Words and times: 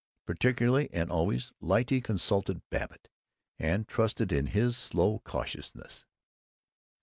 Particularly 0.25 0.89
and 0.91 1.11
always 1.11 1.53
Lyte 1.61 2.03
consulted 2.03 2.67
Babbitt, 2.71 3.07
and 3.59 3.87
trusted 3.87 4.31
in 4.31 4.47
his 4.47 4.75
slow 4.75 5.19
cautiousness. 5.19 6.05